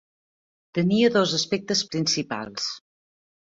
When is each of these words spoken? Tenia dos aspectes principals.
Tenia 0.77 1.11
dos 1.17 1.35
aspectes 1.41 1.85
principals. 1.93 2.69